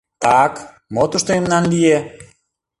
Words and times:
—Так, 0.23 0.53
мо 0.93 1.03
тушто 1.11 1.29
мемнан 1.33 1.63
лие? 1.71 1.97